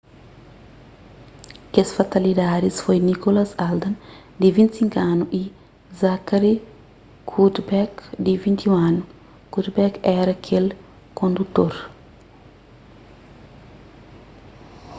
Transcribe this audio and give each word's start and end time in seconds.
kes 1.73 1.89
fatalidadis 1.97 2.77
foi 2.85 2.95
nicholas 3.09 3.51
alden 3.65 3.93
di 4.41 4.47
25 4.59 5.03
anu 5.11 5.23
y 5.41 5.43
zachary 6.01 6.55
cuddeback 7.31 7.91
di 8.25 8.33
21 8.45 8.81
anu 8.89 9.01
cuddeback 9.53 9.93
éra 10.19 10.33
kel 10.45 10.65
kondutor 11.19 11.73